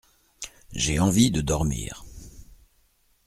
J’ai 0.71 0.99
envie 0.99 1.29
de 1.29 1.41
dormir. 1.41 2.03